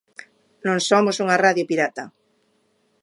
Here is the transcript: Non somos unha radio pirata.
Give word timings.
Non 0.65 0.79
somos 0.89 1.19
unha 1.23 1.39
radio 1.45 1.67
pirata. 1.69 2.03